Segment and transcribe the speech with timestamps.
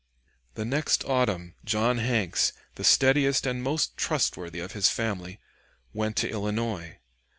[0.55, 5.39] The next autumn, John Hanks, the steadiest and most trustworthy of his family,
[5.93, 6.97] went to Illinois.